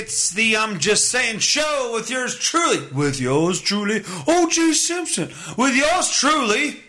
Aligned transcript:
It's 0.00 0.30
the 0.30 0.56
I'm 0.56 0.78
Just 0.78 1.10
Saying 1.10 1.40
show 1.40 1.90
with 1.92 2.08
yours 2.08 2.34
truly. 2.34 2.86
With 2.86 3.20
yours 3.20 3.60
truly, 3.60 4.02
O.J. 4.26 4.72
Simpson. 4.72 5.28
With 5.58 5.76
yours 5.76 6.10
truly, 6.10 6.80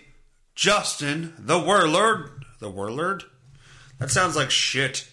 Justin, 0.56 1.34
the 1.38 1.60
Warlord. 1.60 2.46
The 2.62 2.70
Warlord? 2.70 3.24
That 4.00 4.12
sounds 4.12 4.38
like 4.38 4.50
shit. 4.50 5.10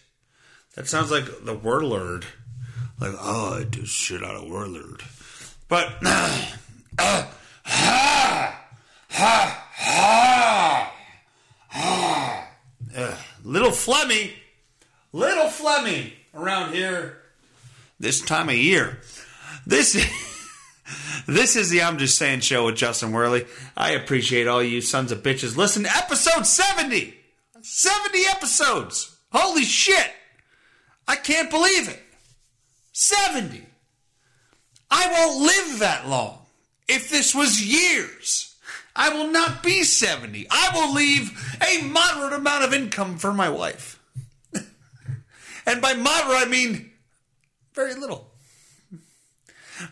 That 0.76 0.86
sounds 0.86 1.10
like 1.10 1.24
the 1.44 1.54
Warlord. 1.54 2.24
Like, 3.00 3.14
oh, 3.18 3.58
I 3.58 3.64
do 3.64 3.84
shit 3.84 4.22
out 4.22 4.36
of 4.36 4.48
Warlord. 4.48 5.02
But, 5.66 5.94
uh, 6.06 6.46
ha, 7.00 7.28
ha, 7.64 8.64
ha, 9.08 9.68
ha. 11.72 12.54
Uh, 12.96 13.16
little 13.42 13.72
Flemmy, 13.72 14.34
little 15.12 15.46
Flemmy 15.46 16.12
around 16.32 16.74
here 16.74 17.22
this 17.98 18.20
time 18.20 18.48
of 18.48 18.54
year. 18.54 19.00
This 19.66 19.94
this 21.26 21.56
is 21.56 21.70
the 21.70 21.82
I'm 21.82 21.98
Just 21.98 22.18
Saying 22.18 22.40
show 22.40 22.66
with 22.66 22.76
Justin 22.76 23.12
Werley. 23.12 23.46
I 23.76 23.92
appreciate 23.92 24.46
all 24.46 24.62
you 24.62 24.80
sons 24.80 25.12
of 25.12 25.22
bitches. 25.22 25.56
Listen 25.56 25.84
to 25.84 25.96
episode 25.96 26.46
70. 26.46 27.14
70 27.60 28.18
episodes. 28.30 29.16
Holy 29.32 29.64
shit. 29.64 30.10
I 31.06 31.16
can't 31.16 31.50
believe 31.50 31.88
it. 31.88 32.00
70. 32.92 33.64
I 34.90 35.06
won't 35.12 35.42
live 35.42 35.78
that 35.80 36.08
long. 36.08 36.38
If 36.88 37.10
this 37.10 37.34
was 37.34 37.62
years, 37.62 38.56
I 38.96 39.10
will 39.10 39.30
not 39.30 39.62
be 39.62 39.84
70. 39.84 40.46
I 40.50 40.70
will 40.74 40.94
leave 40.94 41.56
a 41.62 41.82
moderate 41.82 42.32
amount 42.32 42.64
of 42.64 42.72
income 42.72 43.18
for 43.18 43.32
my 43.32 43.48
wife. 43.48 44.00
and 45.66 45.82
by 45.82 45.94
moderate, 45.94 46.46
I 46.46 46.50
mean 46.50 46.90
very 47.78 47.94
little. 47.94 48.26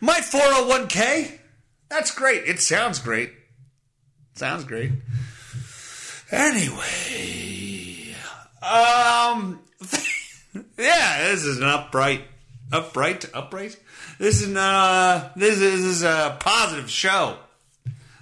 My 0.01 0.19
401k, 0.19 1.39
that's 1.89 2.11
great. 2.11 2.43
It 2.45 2.59
sounds 2.59 2.99
great. 2.99 3.31
Sounds 4.35 4.65
great. 4.65 4.91
Anyway, 6.33 8.13
um, 8.61 9.61
yeah, 10.77 11.29
this 11.29 11.45
is 11.45 11.59
an 11.59 11.63
upright, 11.69 12.25
upright, 12.73 13.31
upright. 13.33 13.79
This 14.19 14.43
is 14.43 14.57
uh, 14.57 15.31
this 15.37 15.55
is, 15.55 15.61
this 15.61 15.81
is 15.81 16.03
a 16.03 16.37
positive 16.41 16.91
show 16.91 17.37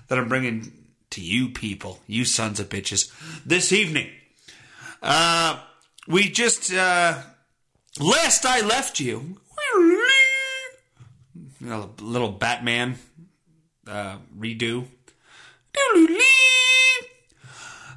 that 0.09 0.19
I'm 0.19 0.29
bringing 0.29 0.73
to 1.09 1.23
you 1.23 1.49
people, 1.49 2.01
you 2.07 2.27
sons 2.27 2.61
of 2.61 2.69
bitches, 2.69 3.11
this 3.47 3.73
evening. 3.73 4.11
Uh, 5.03 5.59
we 6.07 6.29
just 6.29 6.71
uh, 6.71 7.17
last 7.99 8.45
I 8.45 8.61
left 8.61 9.01
you, 9.01 9.39
you 11.65 11.71
know, 11.71 11.91
little 12.01 12.31
Batman 12.31 12.97
uh, 13.89 14.19
redo. 14.39 14.85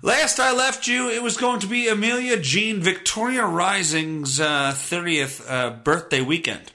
Last 0.02 0.40
I 0.40 0.54
left 0.54 0.88
you, 0.88 1.10
it 1.10 1.22
was 1.22 1.36
going 1.38 1.60
to 1.60 1.68
be 1.68 1.90
Amelia 1.90 2.40
Jean 2.40 2.80
Victoria 2.82 3.46
Rising's 3.46 4.40
uh, 4.40 4.72
30th 4.74 5.44
uh, 5.50 5.72
birthday 5.72 6.22
weekend. 6.22 6.72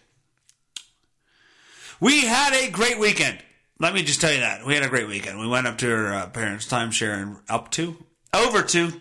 We 1.98 2.26
had 2.26 2.52
a 2.52 2.70
great 2.70 2.98
weekend. 2.98 3.38
Let 3.78 3.94
me 3.94 4.02
just 4.02 4.20
tell 4.20 4.32
you 4.32 4.40
that. 4.40 4.66
We 4.66 4.74
had 4.74 4.82
a 4.82 4.88
great 4.88 5.08
weekend. 5.08 5.38
We 5.38 5.48
went 5.48 5.66
up 5.66 5.78
to 5.78 5.88
her 5.88 6.12
uh, 6.12 6.26
parents' 6.28 6.68
timeshare 6.68 7.22
and 7.22 7.36
up 7.48 7.70
to, 7.72 7.96
over 8.34 8.62
to, 8.62 8.92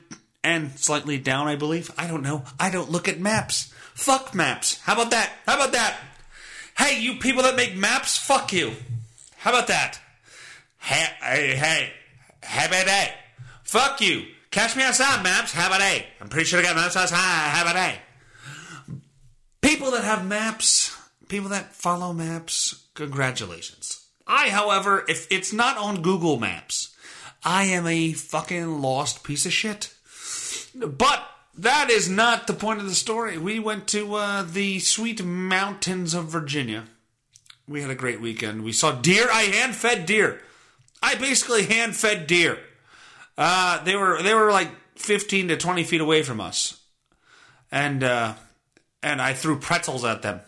and 0.43 0.71
slightly 0.79 1.17
down, 1.17 1.47
I 1.47 1.55
believe. 1.55 1.91
I 1.97 2.07
don't 2.07 2.23
know. 2.23 2.43
I 2.59 2.69
don't 2.69 2.89
look 2.89 3.07
at 3.09 3.19
maps. 3.19 3.73
Fuck 3.93 4.33
maps. 4.33 4.79
How 4.81 4.93
about 4.93 5.11
that? 5.11 5.31
How 5.45 5.55
about 5.55 5.73
that? 5.73 5.97
Hey, 6.81 6.99
you 6.99 7.13
people 7.17 7.43
that 7.43 7.55
make 7.55 7.75
maps, 7.75 8.17
fuck 8.17 8.51
you. 8.51 8.73
How 9.37 9.51
about 9.51 9.67
that? 9.67 9.99
Hey, 10.79 11.05
hey, 11.21 11.55
hey. 11.55 11.93
How 12.41 12.65
about 12.65 12.87
that? 12.87 13.17
Fuck 13.61 14.01
you. 14.01 14.25
Catch 14.49 14.75
me 14.75 14.81
outside, 14.81 15.21
maps. 15.21 15.53
How 15.53 15.67
about 15.67 15.81
a? 15.81 16.03
I'm 16.19 16.27
pretty 16.27 16.45
sure 16.45 16.59
I 16.59 16.63
got 16.63 16.75
maps 16.75 16.97
outside. 16.97 17.17
How 17.19 17.61
about 17.61 17.75
a? 17.75 17.99
People 19.61 19.91
that 19.91 20.03
have 20.03 20.25
maps, 20.25 20.97
people 21.29 21.49
that 21.49 21.75
follow 21.75 22.13
maps, 22.13 22.87
congratulations. 22.95 24.03
I, 24.25 24.49
however, 24.49 25.05
if 25.07 25.31
it's 25.31 25.53
not 25.53 25.77
on 25.77 26.01
Google 26.01 26.39
Maps, 26.39 26.95
I 27.45 27.65
am 27.65 27.85
a 27.85 28.13
fucking 28.13 28.81
lost 28.81 29.23
piece 29.23 29.45
of 29.45 29.53
shit. 29.53 29.93
But 30.73 31.23
that 31.57 31.89
is 31.89 32.09
not 32.09 32.47
the 32.47 32.53
point 32.53 32.79
of 32.79 32.85
the 32.85 32.95
story. 32.95 33.37
We 33.37 33.59
went 33.59 33.87
to 33.89 34.15
uh, 34.15 34.43
the 34.43 34.79
sweet 34.79 35.23
mountains 35.23 36.13
of 36.13 36.25
Virginia. 36.25 36.85
We 37.67 37.81
had 37.81 37.91
a 37.91 37.95
great 37.95 38.21
weekend. 38.21 38.63
We 38.63 38.73
saw 38.73 38.91
deer. 38.91 39.27
I 39.31 39.43
hand 39.43 39.75
fed 39.75 40.05
deer. 40.05 40.41
I 41.01 41.15
basically 41.15 41.65
hand 41.65 41.95
fed 41.95 42.27
deer. 42.27 42.59
Uh, 43.37 43.83
they 43.83 43.95
were 43.95 44.21
they 44.21 44.33
were 44.33 44.51
like 44.51 44.69
15 44.95 45.49
to 45.49 45.57
20 45.57 45.83
feet 45.83 46.01
away 46.01 46.21
from 46.21 46.39
us, 46.39 46.81
and 47.71 48.03
uh, 48.03 48.35
and 49.01 49.21
I 49.21 49.33
threw 49.33 49.57
pretzels 49.57 50.03
at 50.03 50.21
them, 50.21 50.41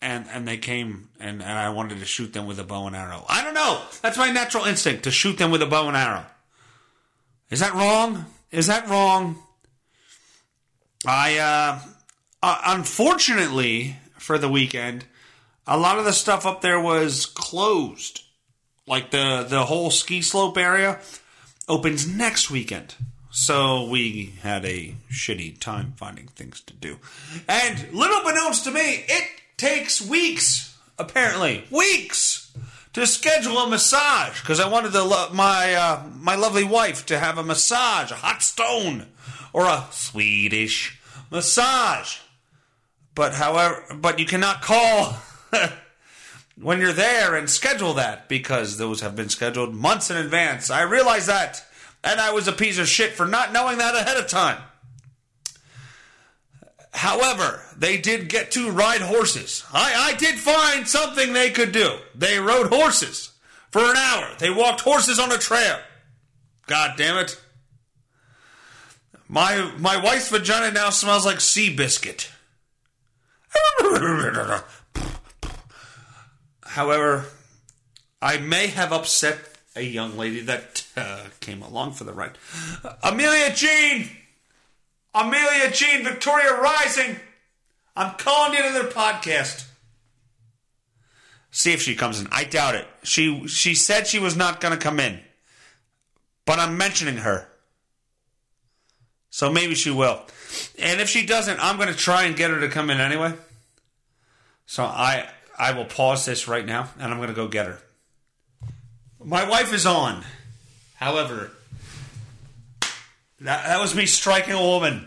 and 0.00 0.26
and 0.32 0.48
they 0.48 0.56
came, 0.56 1.10
and, 1.20 1.42
and 1.42 1.58
I 1.58 1.68
wanted 1.70 1.98
to 1.98 2.04
shoot 2.04 2.32
them 2.32 2.46
with 2.46 2.58
a 2.58 2.64
bow 2.64 2.86
and 2.86 2.96
arrow. 2.96 3.24
I 3.28 3.44
don't 3.44 3.54
know. 3.54 3.82
That's 4.02 4.18
my 4.18 4.30
natural 4.30 4.64
instinct 4.64 5.04
to 5.04 5.10
shoot 5.10 5.38
them 5.38 5.50
with 5.50 5.62
a 5.62 5.66
bow 5.66 5.88
and 5.88 5.96
arrow. 5.96 6.26
Is 7.50 7.60
that 7.60 7.74
wrong? 7.74 8.26
Is 8.50 8.66
that 8.66 8.88
wrong? 8.88 9.36
I 11.06 11.38
uh, 11.38 11.78
uh, 12.42 12.60
unfortunately 12.66 13.96
for 14.18 14.38
the 14.38 14.48
weekend, 14.48 15.06
a 15.66 15.78
lot 15.78 15.98
of 15.98 16.04
the 16.04 16.12
stuff 16.12 16.46
up 16.46 16.60
there 16.60 16.80
was 16.80 17.26
closed. 17.26 18.22
Like 18.86 19.10
the 19.10 19.46
the 19.48 19.66
whole 19.66 19.90
ski 19.90 20.22
slope 20.22 20.58
area 20.58 21.00
opens 21.68 22.06
next 22.06 22.50
weekend. 22.50 22.94
So 23.30 23.88
we 23.88 24.34
had 24.42 24.64
a 24.64 24.96
shitty 25.10 25.60
time 25.60 25.94
finding 25.96 26.26
things 26.26 26.60
to 26.62 26.74
do. 26.74 26.98
And 27.48 27.92
little 27.92 28.20
beknownst 28.20 28.64
to 28.64 28.72
me, 28.72 29.04
it 29.08 29.28
takes 29.56 30.00
weeks, 30.00 30.76
apparently, 30.98 31.64
weeks 31.70 32.50
to 32.92 33.06
schedule 33.06 33.58
a 33.58 33.68
massage 33.68 34.40
because 34.40 34.58
I 34.58 34.68
wanted 34.68 34.92
the, 34.92 35.28
my 35.32 35.74
uh, 35.74 36.02
my 36.18 36.34
lovely 36.34 36.64
wife 36.64 37.06
to 37.06 37.18
have 37.18 37.38
a 37.38 37.44
massage, 37.44 38.10
a 38.10 38.16
hot 38.16 38.42
stone, 38.42 39.06
or 39.52 39.66
a 39.66 39.86
Swedish 39.90 40.98
massage. 41.30 42.18
But 43.14 43.34
however, 43.34 43.84
but 43.94 44.18
you 44.18 44.26
cannot 44.26 44.62
call 44.62 45.16
when 46.60 46.80
you're 46.80 46.92
there 46.92 47.34
and 47.34 47.48
schedule 47.50 47.94
that 47.94 48.28
because 48.28 48.78
those 48.78 49.00
have 49.00 49.16
been 49.16 49.28
scheduled 49.28 49.74
months 49.74 50.10
in 50.10 50.16
advance. 50.16 50.70
I 50.70 50.82
realize 50.82 51.26
that, 51.26 51.64
and 52.04 52.20
I 52.20 52.32
was 52.32 52.48
a 52.48 52.52
piece 52.52 52.78
of 52.78 52.88
shit 52.88 53.12
for 53.12 53.26
not 53.26 53.52
knowing 53.52 53.78
that 53.78 53.94
ahead 53.94 54.16
of 54.16 54.28
time. 54.28 54.62
However, 56.92 57.62
they 57.76 57.98
did 57.98 58.28
get 58.28 58.50
to 58.52 58.70
ride 58.70 59.00
horses. 59.00 59.64
I, 59.72 60.12
I 60.12 60.16
did 60.16 60.36
find 60.36 60.86
something 60.86 61.32
they 61.32 61.50
could 61.50 61.72
do. 61.72 61.98
They 62.14 62.38
rode 62.38 62.68
horses 62.68 63.30
for 63.70 63.82
an 63.82 63.96
hour. 63.96 64.28
They 64.38 64.50
walked 64.50 64.80
horses 64.80 65.18
on 65.18 65.32
a 65.32 65.38
trail. 65.38 65.78
God 66.66 66.94
damn 66.96 67.18
it. 67.18 67.40
My 69.30 69.70
my 69.78 69.96
wife's 69.96 70.28
vagina 70.28 70.72
now 70.72 70.90
smells 70.90 71.24
like 71.24 71.36
Seabiscuit. 71.36 72.32
However, 76.64 77.26
I 78.20 78.38
may 78.38 78.66
have 78.66 78.92
upset 78.92 79.38
a 79.76 79.82
young 79.82 80.18
lady 80.18 80.40
that 80.40 80.84
uh, 80.96 81.26
came 81.38 81.62
along 81.62 81.92
for 81.92 82.02
the 82.02 82.12
ride. 82.12 82.38
Amelia 83.04 83.54
Jean! 83.54 84.08
Amelia 85.14 85.70
Jean 85.70 86.02
Victoria 86.02 86.60
Rising! 86.60 87.14
I'm 87.94 88.16
calling 88.16 88.54
you 88.54 88.64
to 88.64 88.72
their 88.72 88.90
podcast. 88.90 89.66
See 91.52 91.72
if 91.72 91.80
she 91.80 91.94
comes 91.94 92.20
in. 92.20 92.26
I 92.32 92.42
doubt 92.42 92.74
it. 92.74 92.88
She 93.04 93.46
she 93.46 93.76
said 93.76 94.08
she 94.08 94.18
was 94.18 94.34
not 94.34 94.60
going 94.60 94.76
to 94.76 94.84
come 94.84 94.98
in. 94.98 95.20
But 96.46 96.58
I'm 96.58 96.76
mentioning 96.76 97.18
her. 97.18 97.46
So 99.30 99.50
maybe 99.50 99.74
she 99.74 99.90
will. 99.90 100.20
And 100.78 101.00
if 101.00 101.08
she 101.08 101.24
doesn't, 101.24 101.58
I'm 101.60 101.76
going 101.76 101.88
to 101.88 101.96
try 101.96 102.24
and 102.24 102.36
get 102.36 102.50
her 102.50 102.60
to 102.60 102.68
come 102.68 102.90
in 102.90 103.00
anyway. 103.00 103.32
So 104.66 104.84
I 104.84 105.28
I 105.58 105.72
will 105.72 105.84
pause 105.84 106.24
this 106.24 106.48
right 106.48 106.64
now 106.64 106.88
and 106.98 107.12
I'm 107.12 107.18
going 107.18 107.28
to 107.28 107.34
go 107.34 107.48
get 107.48 107.66
her. 107.66 107.78
My 109.22 109.46
wife 109.48 109.74
is 109.74 109.86
on. 109.86 110.24
However, 110.96 111.50
that, 113.40 113.66
that 113.66 113.80
was 113.80 113.94
me 113.94 114.06
striking 114.06 114.54
a 114.54 114.62
woman. 114.62 115.06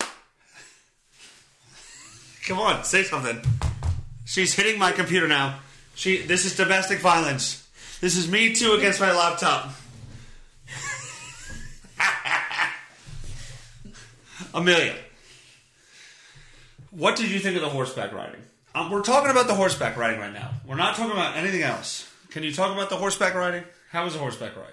Come 2.46 2.58
on, 2.58 2.84
say 2.84 3.02
something. 3.02 3.42
She's 4.24 4.54
hitting 4.54 4.78
my 4.78 4.92
computer 4.92 5.28
now. 5.28 5.58
She 5.94 6.22
this 6.22 6.46
is 6.46 6.56
domestic 6.56 7.00
violence. 7.00 7.68
This 8.00 8.16
is 8.16 8.28
me 8.28 8.54
too 8.54 8.72
against 8.72 9.00
my 9.00 9.12
laptop. 9.12 9.72
Amelia, 14.54 14.94
what 16.90 17.16
did 17.16 17.30
you 17.30 17.38
think 17.38 17.56
of 17.56 17.62
the 17.62 17.68
horseback 17.68 18.12
riding? 18.12 18.42
Um, 18.74 18.90
we're 18.90 19.02
talking 19.02 19.30
about 19.30 19.46
the 19.46 19.54
horseback 19.54 19.96
riding 19.96 20.20
right 20.20 20.32
now. 20.32 20.52
We're 20.66 20.76
not 20.76 20.96
talking 20.96 21.12
about 21.12 21.36
anything 21.36 21.62
else. 21.62 22.08
Can 22.30 22.42
you 22.42 22.52
talk 22.52 22.72
about 22.72 22.90
the 22.90 22.96
horseback 22.96 23.34
riding? 23.34 23.64
How 23.90 24.04
was 24.04 24.14
the 24.14 24.18
horseback 24.18 24.56
ride? 24.56 24.66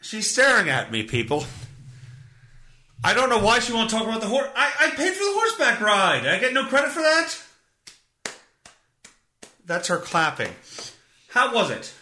She's 0.00 0.30
staring 0.30 0.68
at 0.68 0.90
me, 0.90 1.02
people. 1.02 1.44
I 3.04 3.14
don't 3.14 3.28
know 3.28 3.38
why 3.38 3.58
she 3.60 3.72
won't 3.72 3.90
talk 3.90 4.04
about 4.04 4.20
the 4.20 4.26
horse. 4.26 4.48
I, 4.56 4.72
I 4.80 4.90
paid 4.90 5.12
for 5.12 5.24
the 5.24 5.32
horseback 5.34 5.80
ride. 5.80 6.26
I 6.26 6.38
get 6.38 6.52
no 6.52 6.64
credit 6.64 6.90
for 6.90 7.02
that. 7.02 7.36
That's 9.64 9.88
her 9.88 9.98
clapping. 9.98 10.52
How 11.28 11.54
was 11.54 11.70
it? 11.70 11.92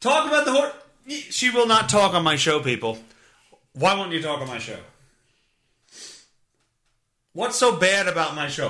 Talk 0.00 0.26
about 0.26 0.44
the 0.44 0.52
horse. 0.52 0.72
She 1.08 1.50
will 1.50 1.66
not 1.66 1.88
talk 1.88 2.14
on 2.14 2.22
my 2.22 2.36
show, 2.36 2.60
people. 2.60 2.98
Why 3.74 3.94
won't 3.94 4.12
you 4.12 4.22
talk 4.22 4.40
on 4.40 4.46
my 4.46 4.58
show? 4.58 4.78
What's 7.32 7.56
so 7.56 7.76
bad 7.76 8.06
about 8.06 8.36
my 8.36 8.48
show? 8.48 8.68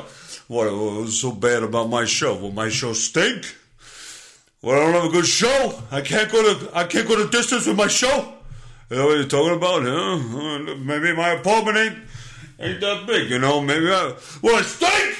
What 0.48 0.72
was 0.72 1.20
so 1.20 1.32
bad 1.32 1.62
about 1.62 1.90
my 1.90 2.06
show? 2.06 2.34
Will 2.36 2.52
my 2.52 2.70
show 2.70 2.94
stink? 2.94 3.54
Well, 4.62 4.80
I 4.80 4.84
don't 4.84 4.94
have 4.94 5.10
a 5.10 5.12
good 5.12 5.26
show. 5.26 5.82
I 5.90 6.00
can't 6.00 6.32
go 6.32 6.42
to 6.42 6.70
I 6.74 6.84
can't 6.84 7.06
go 7.06 7.16
to 7.22 7.28
distance 7.28 7.66
with 7.66 7.76
my 7.76 7.88
show. 7.88 8.32
You 8.88 8.96
know 8.96 9.06
what 9.06 9.16
you're 9.16 9.26
talking 9.26 9.56
about? 9.56 9.82
Huh? 9.82 10.74
Maybe 10.76 11.14
my 11.14 11.30
apartment 11.30 11.76
ain't 11.76 11.98
ain't 12.58 12.80
that 12.80 13.06
big. 13.06 13.30
You 13.30 13.38
know, 13.38 13.60
maybe 13.60 13.90
I 13.90 14.14
will 14.40 14.58
it 14.58 14.64
stink. 14.64 15.18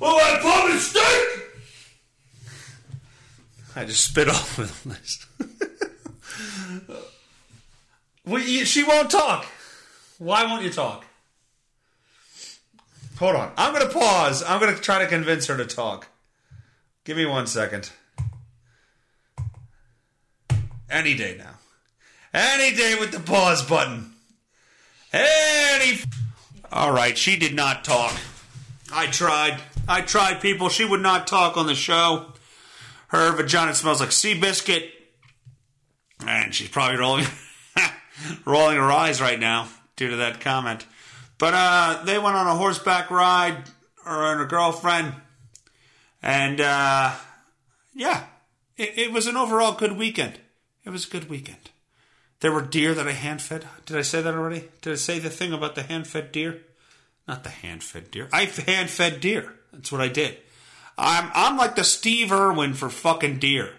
Will 0.00 0.16
my 0.16 0.36
apartment 0.38 0.80
stink? 0.80 1.42
I 3.76 3.84
just 3.84 4.04
spit 4.04 4.28
off 4.28 4.58
with 4.58 4.82
the 4.82 5.68
she 8.64 8.84
won't 8.84 9.10
talk. 9.10 9.46
Why 10.18 10.44
won't 10.44 10.64
you 10.64 10.70
talk? 10.70 11.04
Hold 13.18 13.36
on. 13.36 13.52
I'm 13.56 13.72
going 13.74 13.86
to 13.86 13.92
pause. 13.92 14.42
I'm 14.42 14.60
going 14.60 14.74
to 14.74 14.80
try 14.80 14.98
to 14.98 15.06
convince 15.06 15.46
her 15.46 15.56
to 15.56 15.64
talk. 15.64 16.08
Give 17.04 17.16
me 17.16 17.24
one 17.24 17.46
second. 17.46 17.90
Any 20.90 21.14
day 21.14 21.36
now. 21.38 21.54
Any 22.34 22.76
day 22.76 22.96
with 22.98 23.12
the 23.12 23.20
pause 23.20 23.62
button. 23.62 24.12
Any. 25.12 25.98
All 26.70 26.92
right, 26.92 27.16
she 27.16 27.36
did 27.36 27.54
not 27.54 27.84
talk. 27.84 28.14
I 28.92 29.06
tried. 29.06 29.60
I 29.88 30.00
tried, 30.00 30.40
people. 30.40 30.68
She 30.68 30.84
would 30.84 31.00
not 31.00 31.26
talk 31.26 31.56
on 31.56 31.66
the 31.66 31.74
show. 31.74 32.32
Her 33.08 33.32
vagina 33.32 33.74
smells 33.74 34.00
like 34.00 34.10
Seabiscuit, 34.10 34.90
And 36.26 36.54
she's 36.54 36.68
probably 36.68 36.98
rolling, 36.98 37.26
rolling 38.44 38.76
her 38.76 38.92
eyes 38.92 39.20
right 39.20 39.38
now 39.38 39.68
due 39.96 40.10
to 40.10 40.16
that 40.16 40.40
comment. 40.40 40.86
But 41.38 41.54
uh, 41.54 42.02
they 42.04 42.18
went 42.18 42.36
on 42.36 42.46
a 42.46 42.54
horseback 42.54 43.10
ride, 43.10 43.64
her 44.04 44.32
and 44.32 44.40
her 44.40 44.46
girlfriend, 44.46 45.14
and 46.22 46.60
uh, 46.60 47.12
yeah, 47.94 48.24
it, 48.76 48.98
it, 48.98 49.12
was 49.12 49.26
an 49.26 49.36
overall 49.36 49.72
good 49.72 49.92
weekend. 49.92 50.38
It 50.84 50.90
was 50.90 51.06
a 51.06 51.10
good 51.10 51.28
weekend. 51.28 51.70
There 52.40 52.52
were 52.52 52.62
deer 52.62 52.94
that 52.94 53.08
I 53.08 53.12
hand 53.12 53.42
fed. 53.42 53.66
Did 53.84 53.96
I 53.96 54.02
say 54.02 54.22
that 54.22 54.34
already? 54.34 54.68
Did 54.82 54.92
I 54.92 54.96
say 54.96 55.18
the 55.18 55.30
thing 55.30 55.52
about 55.52 55.74
the 55.74 55.82
hand 55.82 56.06
fed 56.06 56.32
deer? 56.32 56.62
Not 57.28 57.44
the 57.44 57.50
hand 57.50 57.82
fed 57.82 58.10
deer. 58.10 58.28
I 58.32 58.44
hand 58.44 58.90
fed 58.90 59.20
deer. 59.20 59.54
That's 59.72 59.92
what 59.92 60.00
I 60.00 60.08
did. 60.08 60.38
I'm 60.98 61.30
I'm 61.34 61.56
like 61.56 61.76
the 61.76 61.84
Steve 61.84 62.32
Irwin 62.32 62.74
for 62.74 62.88
fucking 62.88 63.38
deer. 63.38 63.72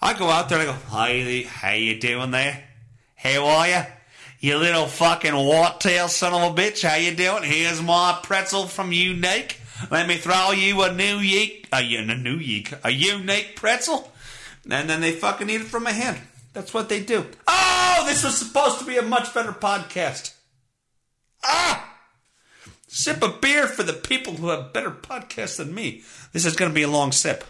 I 0.00 0.14
go 0.14 0.28
out 0.28 0.48
there 0.48 0.60
and 0.60 0.68
I 0.68 0.72
go, 0.72 0.78
"Hi, 0.88 1.44
how 1.48 1.72
you 1.72 2.00
doing 2.00 2.30
there? 2.30 2.64
How 3.16 3.46
are 3.46 3.68
you? 3.68 3.82
You 4.38 4.58
little 4.58 4.86
fucking 4.86 5.32
tail 5.80 6.08
son 6.08 6.34
of 6.34 6.52
a 6.52 6.62
bitch. 6.62 6.86
How 6.86 6.96
you 6.96 7.14
doing? 7.14 7.42
Here's 7.42 7.82
my 7.82 8.18
pretzel 8.22 8.66
from 8.66 8.92
Unique. 8.92 9.60
Let 9.90 10.06
me 10.06 10.16
throw 10.16 10.52
you 10.52 10.82
a 10.82 10.92
new 10.92 11.18
yeek, 11.18 11.68
a, 11.72 11.78
a 11.78 12.14
new 12.16 12.36
yeek, 12.36 12.72
a 12.84 12.90
unique 12.90 13.56
pretzel. 13.56 14.10
And 14.70 14.88
then 14.88 15.00
they 15.00 15.12
fucking 15.12 15.50
eat 15.50 15.62
it 15.62 15.66
from 15.66 15.84
my 15.84 15.92
hand. 15.92 16.18
That's 16.52 16.72
what 16.72 16.88
they 16.88 17.00
do. 17.00 17.26
Oh, 17.46 18.04
this 18.06 18.24
was 18.24 18.36
supposed 18.36 18.78
to 18.78 18.84
be 18.86 18.96
a 18.96 19.02
much 19.02 19.32
better 19.34 19.52
podcast. 19.52 20.34
Ah! 21.44 21.94
Sip 22.88 23.22
a 23.22 23.28
beer 23.28 23.66
for 23.66 23.82
the 23.82 23.92
people 23.92 24.34
who 24.34 24.48
have 24.48 24.72
better 24.72 24.90
podcasts 24.90 25.58
than 25.58 25.74
me. 25.74 26.02
This 26.32 26.46
is 26.46 26.56
going 26.56 26.70
to 26.70 26.74
be 26.74 26.82
a 26.82 26.88
long 26.88 27.12
sip. 27.12 27.44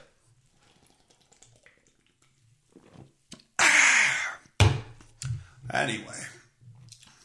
Anyway, 5.76 6.25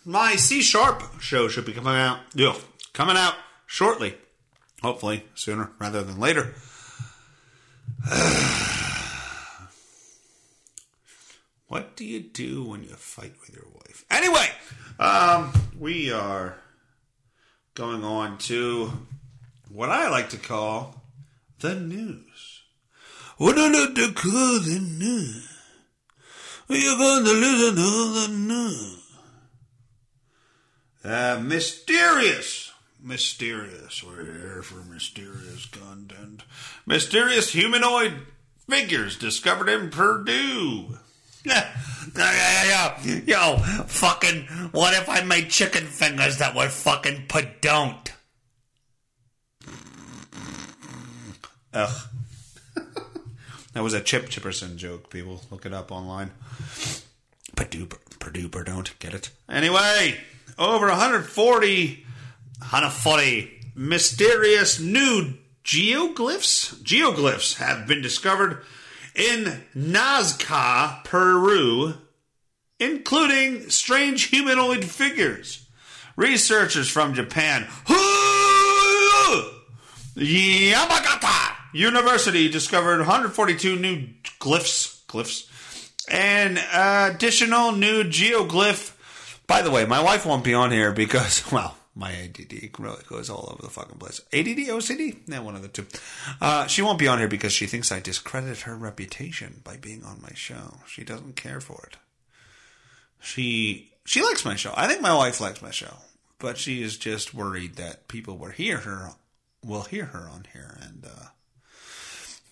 my 0.03 0.35
C 0.35 0.61
sharp 0.61 1.21
show 1.21 1.47
should 1.47 1.63
be 1.63 1.71
coming 1.71 1.93
out. 1.93 2.19
Yeah, 2.35 2.55
coming 2.91 3.15
out 3.15 3.35
shortly. 3.65 4.17
Hopefully 4.81 5.23
sooner 5.35 5.71
rather 5.79 6.03
than 6.03 6.19
later. 6.19 6.53
what 11.69 11.95
do 11.95 12.03
you 12.03 12.19
do 12.19 12.65
when 12.65 12.83
you 12.83 12.89
fight 12.89 13.35
with 13.39 13.55
your 13.55 13.67
wife? 13.73 14.03
Anyway, 14.11 14.49
um, 14.99 15.53
we 15.79 16.11
are 16.11 16.57
going 17.73 18.03
on 18.03 18.37
to 18.39 18.91
what 19.69 19.89
I 19.89 20.09
like 20.09 20.29
to 20.31 20.37
call 20.37 21.03
the 21.59 21.75
news. 21.75 22.63
What 23.37 23.57
I 23.57 23.69
like 23.69 23.95
to 23.95 24.11
call 24.11 24.59
the 24.59 24.79
news. 24.79 25.50
You're 26.73 26.97
going 26.97 27.25
to 27.25 27.33
listen 27.33 27.75
to 27.75 28.13
the 28.13 28.27
news. 28.33 28.97
Uh, 31.03 31.39
mysterious. 31.43 32.71
Mysterious. 33.03 34.01
We're 34.01 34.23
here 34.23 34.61
for 34.63 34.81
mysterious 34.89 35.65
content. 35.65 36.43
Mysterious 36.85 37.51
humanoid 37.51 38.13
figures 38.69 39.17
discovered 39.17 39.67
in 39.67 39.89
Peru. 39.89 40.97
yo, 41.45 42.95
yo, 43.25 43.57
fucking, 43.87 44.43
what 44.71 44.93
if 44.93 45.09
I 45.09 45.23
made 45.25 45.49
chicken 45.49 45.85
fingers 45.87 46.37
that 46.37 46.55
were 46.55 46.69
fucking 46.69 47.25
don't? 47.59 48.13
Ugh. 51.73 52.07
That 53.73 53.83
was 53.83 53.93
a 53.93 54.01
Chip 54.01 54.29
Chipperson 54.29 54.75
joke, 54.75 55.09
people. 55.09 55.41
Look 55.49 55.65
it 55.65 55.73
up 55.73 55.91
online. 55.91 56.31
Perdue, 57.55 57.87
Perdue, 58.19 58.49
don't 58.49 58.99
get 58.99 59.13
it. 59.13 59.29
Anyway, 59.49 60.17
over 60.59 60.87
140, 60.87 62.05
140 62.59 63.61
mysterious 63.75 64.79
new 64.79 65.35
geoglyphs, 65.63 66.75
geoglyphs 66.83 67.55
have 67.55 67.87
been 67.87 68.01
discovered 68.01 68.61
in 69.15 69.63
Nazca, 69.75 71.03
Peru, 71.05 71.93
including 72.79 73.69
strange 73.69 74.23
humanoid 74.23 74.83
figures. 74.83 75.67
Researchers 76.17 76.89
from 76.89 77.13
Japan, 77.13 77.67
Yamagata 80.15 81.50
University 81.73 82.49
discovered 82.49 82.99
142 82.99 83.77
new 83.77 84.07
glyphs, 84.39 85.05
glyphs, 85.05 85.47
and 86.09 86.59
additional 86.73 87.71
new 87.71 88.03
geoglyph. 88.03 88.95
By 89.47 89.61
the 89.61 89.71
way, 89.71 89.85
my 89.85 90.01
wife 90.01 90.25
won't 90.25 90.43
be 90.43 90.53
on 90.53 90.71
here 90.71 90.91
because, 90.91 91.43
well, 91.51 91.77
my 91.95 92.13
ADD 92.13 92.79
really 92.79 93.03
goes 93.07 93.29
all 93.29 93.49
over 93.51 93.61
the 93.61 93.69
fucking 93.69 93.97
place. 93.97 94.21
ADD, 94.33 94.69
OCD? 94.69 95.17
Yeah, 95.27 95.39
one 95.39 95.55
of 95.55 95.61
the 95.61 95.67
two. 95.67 95.85
Uh, 96.39 96.67
she 96.67 96.81
won't 96.81 96.99
be 96.99 97.07
on 97.07 97.19
here 97.19 97.27
because 97.27 97.51
she 97.51 97.67
thinks 97.67 97.91
I 97.91 97.99
discredit 97.99 98.61
her 98.61 98.75
reputation 98.75 99.61
by 99.63 99.77
being 99.77 100.03
on 100.03 100.21
my 100.21 100.33
show. 100.33 100.77
She 100.87 101.03
doesn't 101.03 101.35
care 101.35 101.59
for 101.59 101.87
it. 101.87 101.97
She 103.19 103.91
she 104.03 104.23
likes 104.23 104.43
my 104.45 104.55
show. 104.55 104.73
I 104.75 104.87
think 104.87 105.01
my 105.01 105.15
wife 105.15 105.39
likes 105.39 105.61
my 105.61 105.69
show, 105.71 105.93
but 106.39 106.57
she 106.57 106.81
is 106.81 106.97
just 106.97 107.33
worried 107.33 107.75
that 107.75 108.07
people 108.07 108.37
will 108.37 108.49
hear 108.49 108.79
her 108.79 109.11
will 109.63 109.83
hear 109.83 110.05
her 110.05 110.27
on 110.27 110.47
here 110.53 110.77
and 110.81 111.05
uh, 111.05 111.25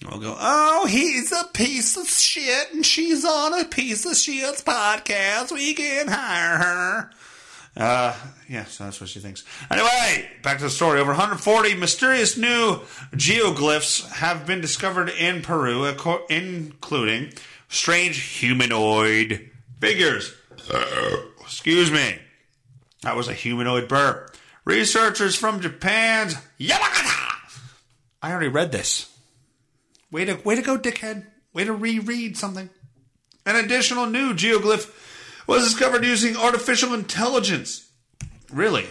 we'll 0.08 0.20
go, 0.20 0.36
oh, 0.40 0.86
he's 0.88 1.32
a 1.32 1.46
piece 1.54 1.98
of 1.98 2.08
shit 2.08 2.74
and 2.74 2.86
she's 2.86 3.26
on 3.26 3.60
a 3.60 3.66
piece 3.66 4.06
of 4.06 4.16
shit's 4.16 4.64
podcast. 4.64 5.52
We 5.52 5.74
can 5.74 6.08
hire 6.08 6.58
her. 6.58 7.12
Uh, 7.76 8.16
yeah, 8.48 8.66
so 8.66 8.86
that's 8.86 9.00
what 9.00 9.10
she 9.10 9.20
thinks. 9.20 9.44
Anyway, 9.70 10.30
back 10.44 10.58
to 10.58 10.64
the 10.64 10.70
story. 10.70 11.00
Over 11.00 11.12
140 11.12 11.76
mysterious 11.76 12.38
new 12.38 12.80
geoglyphs 13.14 14.10
have 14.10 14.46
been 14.46 14.62
discovered 14.62 15.10
in 15.10 15.42
Peru, 15.42 15.86
including 16.30 17.34
strange 17.68 18.18
humanoid 18.40 19.50
figures. 19.80 20.34
Excuse 21.42 21.92
me. 21.92 22.18
That 23.04 23.16
was 23.16 23.28
a 23.28 23.34
humanoid 23.34 23.88
burp. 23.88 24.36
Researchers 24.66 25.36
from 25.36 25.62
Japan's 25.62 26.36
Yamagata. 26.60 27.62
I 28.22 28.32
already 28.32 28.50
read 28.50 28.72
this. 28.72 29.10
Way 30.12 30.26
to, 30.26 30.36
way 30.36 30.56
to 30.56 30.62
go, 30.62 30.78
dickhead. 30.78 31.26
Way 31.54 31.66
to 31.66 31.74
reread 31.74 32.38
something. 32.38 32.70
An 33.46 33.56
additional 33.56 34.06
new 34.06 34.34
geoglyph 34.34 34.92
was 35.48 35.64
discovered 35.64 36.04
using 36.04 36.36
artificial 36.36 36.94
intelligence. 36.94 37.90
Really? 38.52 38.88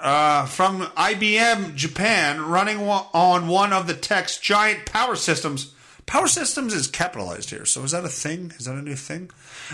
uh, 0.00 0.46
from 0.46 0.82
IBM 0.82 1.74
Japan 1.74 2.40
running 2.42 2.78
on 2.78 3.48
one 3.48 3.72
of 3.72 3.86
the 3.86 3.94
tech's 3.94 4.38
giant 4.38 4.86
power 4.86 5.16
systems. 5.16 5.74
Power 6.06 6.26
systems 6.26 6.72
is 6.72 6.86
capitalized 6.86 7.50
here, 7.50 7.66
so 7.66 7.82
is 7.82 7.90
that 7.90 8.04
a 8.04 8.08
thing? 8.08 8.52
Is 8.58 8.64
that 8.64 8.76
a 8.76 8.82
new 8.82 8.96
thing? 8.96 9.30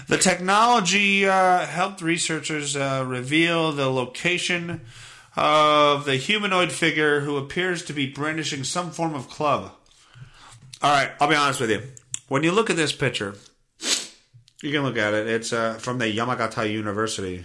The 0.09 0.19
technology 0.19 1.27
uh, 1.27 1.65
helped 1.65 2.03
researchers 2.03 2.75
uh, 2.75 3.05
reveal 3.07 3.71
the 3.71 3.89
location 3.89 4.81
of 5.37 6.05
the 6.05 6.17
humanoid 6.17 6.73
figure 6.73 7.21
who 7.21 7.37
appears 7.37 7.85
to 7.85 7.93
be 7.93 8.11
brandishing 8.11 8.65
some 8.65 8.91
form 8.91 9.15
of 9.15 9.31
club. 9.31 9.73
All 10.83 10.91
right, 10.93 11.11
I'll 11.21 11.29
be 11.29 11.35
honest 11.35 11.61
with 11.61 11.71
you. 11.71 11.83
When 12.29 12.43
you 12.43 12.53
look 12.53 12.71
at 12.71 12.77
this 12.77 12.93
picture, 12.93 13.35
you 14.63 14.73
can 14.73 14.83
look 14.83 14.97
at 14.99 15.15
it. 15.15 15.27
It's 15.27 15.53
uh, 15.53 15.75
from 15.75 15.99
the 15.99 16.07
Yamagata 16.07 16.71
University. 16.71 17.45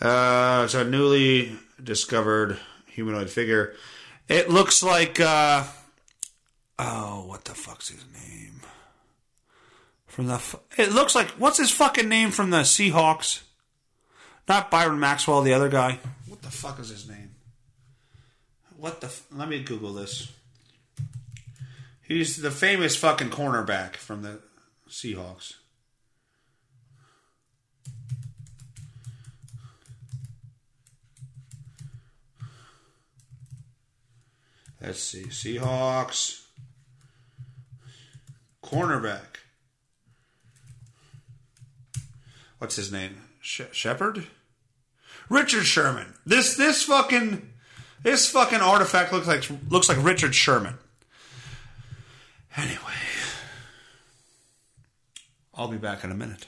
Uh, 0.00 0.62
it's 0.64 0.74
a 0.74 0.84
newly 0.84 1.56
discovered 1.82 2.58
humanoid 2.86 3.30
figure. 3.30 3.74
It 4.28 4.50
looks 4.50 4.82
like 4.82 5.20
uh, 5.20 5.64
oh, 6.78 7.24
what 7.26 7.44
the 7.44 7.54
fuck's 7.54 7.88
his 7.88 8.04
name? 8.12 8.60
From 10.06 10.26
the 10.26 10.40
it 10.76 10.92
looks 10.92 11.14
like 11.14 11.28
what's 11.32 11.58
his 11.58 11.70
fucking 11.70 12.08
name 12.08 12.30
from 12.30 12.50
the 12.50 12.60
Seahawks? 12.60 13.42
Not 14.48 14.70
Byron 14.70 15.00
Maxwell, 15.00 15.42
the 15.42 15.54
other 15.54 15.68
guy. 15.68 15.98
What 16.28 16.42
the 16.42 16.50
fuck 16.50 16.78
is 16.78 16.90
his 16.90 17.08
name? 17.08 17.30
What 18.76 19.00
the? 19.00 19.06
F- 19.06 19.26
Let 19.32 19.48
me 19.48 19.62
Google 19.62 19.92
this. 19.94 20.30
He's 22.06 22.36
the 22.36 22.50
famous 22.50 22.96
fucking 22.96 23.30
cornerback 23.30 23.96
from 23.96 24.22
the 24.22 24.40
Seahawks. 24.88 25.54
Let's 34.82 35.00
see. 35.00 35.24
Seahawks. 35.24 36.44
Cornerback. 38.62 39.38
What's 42.58 42.76
his 42.76 42.92
name? 42.92 43.16
Sh- 43.40 43.62
Shepard? 43.72 44.26
Richard 45.30 45.64
Sherman. 45.64 46.14
This 46.26 46.54
this 46.54 46.82
fucking 46.82 47.50
this 48.02 48.28
fucking 48.28 48.60
artifact 48.60 49.10
looks 49.10 49.26
like 49.26 49.48
looks 49.70 49.88
like 49.88 50.02
Richard 50.04 50.34
Sherman. 50.34 50.74
Anyway, 52.56 52.78
I'll 55.54 55.68
be 55.68 55.76
back 55.76 56.04
in 56.04 56.12
a 56.12 56.14
minute. 56.14 56.46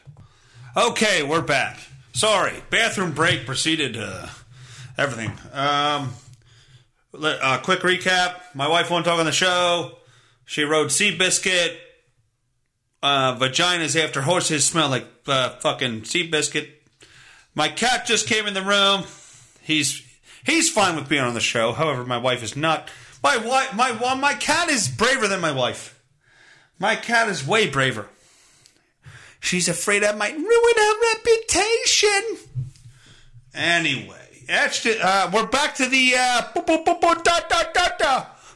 Okay, 0.76 1.24
we're 1.24 1.42
back. 1.42 1.78
Sorry, 2.12 2.62
bathroom 2.70 3.12
break 3.12 3.44
preceded 3.44 3.96
uh, 3.96 4.28
everything. 4.96 5.32
Um, 5.52 6.12
uh, 7.12 7.58
quick 7.62 7.80
recap. 7.80 8.36
My 8.54 8.68
wife 8.68 8.88
won't 8.88 9.04
talk 9.04 9.18
on 9.18 9.26
the 9.26 9.32
show. 9.32 9.98
She 10.44 10.62
rode 10.62 10.88
Seabiscuit. 10.88 11.76
Uh, 13.02 13.36
vaginas 13.36 14.00
after 14.00 14.22
horses 14.22 14.64
smell 14.64 14.88
like 14.88 15.06
uh, 15.26 15.50
fucking 15.58 16.02
Seabiscuit. 16.02 16.68
My 17.54 17.68
cat 17.68 18.06
just 18.06 18.28
came 18.28 18.46
in 18.46 18.54
the 18.54 18.62
room. 18.62 19.04
He's 19.60 20.02
he's 20.44 20.70
fine 20.70 20.94
with 20.94 21.08
being 21.08 21.22
on 21.22 21.34
the 21.34 21.40
show. 21.40 21.72
However, 21.72 22.04
my 22.04 22.18
wife 22.18 22.44
is 22.44 22.54
not. 22.54 22.90
My 23.24 23.38
wife, 23.38 23.74
my 23.74 24.14
my 24.14 24.34
cat 24.34 24.68
is 24.68 24.88
braver 24.88 25.26
than 25.26 25.40
my 25.40 25.52
wife. 25.52 25.95
My 26.78 26.94
cat 26.94 27.28
is 27.28 27.46
way 27.46 27.68
braver. 27.68 28.08
She's 29.40 29.68
afraid 29.68 30.04
I 30.04 30.12
might 30.12 30.36
ruin 30.36 30.44
her 30.44 30.94
reputation. 31.14 32.22
Anyway, 33.54 34.44
etched 34.48 34.86
it, 34.86 35.00
uh, 35.00 35.30
we're 35.32 35.46
back 35.46 35.76
to 35.76 35.86
the 35.86 36.14
uh, 36.18 36.42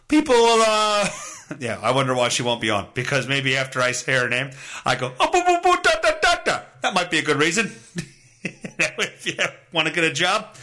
people. 0.08 0.34
Uh, 0.36 1.08
yeah, 1.58 1.78
I 1.82 1.92
wonder 1.92 2.14
why 2.14 2.28
she 2.28 2.42
won't 2.42 2.60
be 2.60 2.68
on 2.70 2.88
because 2.92 3.26
maybe 3.26 3.56
after 3.56 3.80
I 3.80 3.92
say 3.92 4.12
her 4.14 4.28
name, 4.28 4.50
I 4.84 4.96
go 4.96 5.12
that 6.82 6.94
might 6.94 7.10
be 7.10 7.18
a 7.18 7.22
good 7.22 7.38
reason. 7.38 7.72
if 8.42 9.26
you 9.26 9.34
want 9.72 9.88
to 9.88 9.94
get 9.94 10.04
a 10.04 10.12
job, 10.12 10.54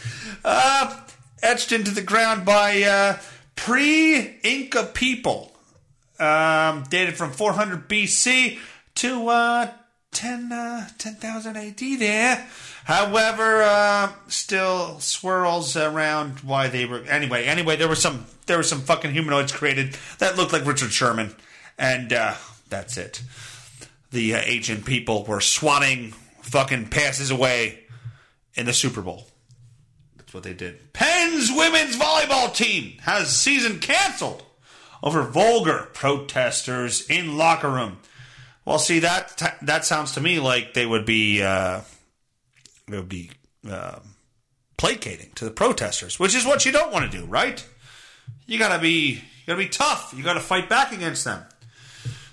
uh, 0.44 1.00
etched 1.42 1.72
into 1.72 1.90
the 1.90 2.02
ground 2.02 2.44
by 2.44 2.82
uh, 2.82 3.18
pre-Inca 3.56 4.90
people 4.94 5.57
um, 6.18 6.84
dated 6.90 7.16
from 7.16 7.30
400 7.30 7.88
BC 7.88 8.58
to 8.96 9.28
uh, 9.28 9.70
10 10.12 10.52
uh, 10.52 10.88
10,000 10.98 11.56
AD 11.56 11.78
there. 11.98 12.46
However, 12.84 13.62
uh, 13.62 14.12
still 14.28 14.98
swirls 15.00 15.76
around 15.76 16.40
why 16.40 16.68
they 16.68 16.86
were 16.86 17.00
anyway. 17.00 17.44
Anyway, 17.44 17.76
there 17.76 17.88
were 17.88 17.94
some 17.94 18.26
there 18.46 18.56
were 18.56 18.62
some 18.62 18.80
fucking 18.80 19.12
humanoids 19.12 19.52
created 19.52 19.96
that 20.18 20.36
looked 20.36 20.52
like 20.52 20.64
Richard 20.64 20.90
Sherman, 20.90 21.34
and 21.78 22.12
uh, 22.12 22.34
that's 22.68 22.96
it. 22.96 23.22
The 24.10 24.36
uh, 24.36 24.40
ancient 24.42 24.86
people 24.86 25.24
were 25.24 25.40
swatting 25.40 26.12
fucking 26.42 26.88
passes 26.88 27.30
away 27.30 27.80
in 28.54 28.64
the 28.64 28.72
Super 28.72 29.02
Bowl. 29.02 29.26
That's 30.16 30.32
what 30.32 30.42
they 30.42 30.54
did. 30.54 30.94
Penn's 30.94 31.50
women's 31.52 31.96
volleyball 31.96 32.54
team 32.54 32.98
has 33.02 33.36
season 33.36 33.80
canceled 33.80 34.42
over 35.02 35.22
vulgar 35.22 35.88
protesters 35.92 37.08
in 37.08 37.36
locker 37.36 37.70
room. 37.70 37.98
Well, 38.64 38.78
see 38.78 38.98
that 39.00 39.58
that 39.62 39.84
sounds 39.84 40.12
to 40.12 40.20
me 40.20 40.40
like 40.40 40.74
they 40.74 40.84
would 40.84 41.06
be 41.06 41.42
uh, 41.42 41.80
they 42.86 42.96
would 42.96 43.08
be 43.08 43.30
uh, 43.68 44.00
placating 44.76 45.30
to 45.36 45.44
the 45.44 45.50
protesters, 45.50 46.18
which 46.18 46.34
is 46.34 46.44
what 46.44 46.66
you 46.66 46.72
don't 46.72 46.92
want 46.92 47.10
to 47.10 47.18
do, 47.18 47.24
right? 47.24 47.66
You 48.46 48.58
gotta 48.58 48.80
be 48.80 49.14
you 49.14 49.46
gotta 49.46 49.58
be 49.58 49.68
tough. 49.68 50.12
You 50.16 50.22
gotta 50.22 50.40
fight 50.40 50.68
back 50.68 50.92
against 50.92 51.24
them. 51.24 51.44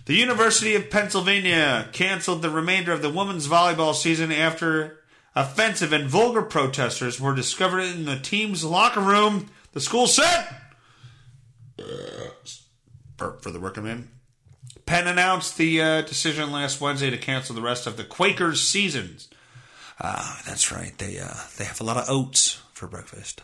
The 0.06 0.14
University 0.14 0.76
of 0.76 0.90
Pennsylvania 0.90 1.88
canceled 1.92 2.42
the 2.42 2.50
remainder 2.50 2.92
of 2.92 3.02
the 3.02 3.10
women's 3.10 3.48
volleyball 3.48 3.96
season 3.96 4.32
after 4.32 5.00
offensive 5.36 5.92
and 5.94 6.08
vulgar 6.08 6.44
protesters 6.44 7.20
were 7.20 7.34
discovered 7.34 7.80
in 7.80 8.06
the 8.06 8.20
team's 8.20 8.64
locker 8.64 9.02
room. 9.02 9.50
The 9.74 9.82
school 9.82 10.08
said 10.08 10.48
burp 13.18 13.42
for 13.42 13.52
the 13.52 13.60
working 13.60 13.84
man. 13.84 14.10
Penn 14.86 15.08
announced 15.08 15.58
the 15.58 15.82
uh, 15.82 16.02
decision 16.02 16.52
last 16.52 16.80
Wednesday 16.80 17.10
to 17.10 17.18
cancel 17.18 17.56
the 17.56 17.62
rest 17.62 17.88
of 17.88 17.98
the 17.98 18.04
Quakers' 18.04 18.62
seasons. 18.62 19.30
Ah, 20.00 20.42
that's 20.46 20.72
right. 20.72 20.96
They 20.98 21.20
uh, 21.20 21.34
they 21.58 21.64
have 21.64 21.82
a 21.82 21.84
lot 21.84 21.98
of 21.98 22.10
oats 22.10 22.62
for 22.74 22.88
breakfast. 22.88 23.42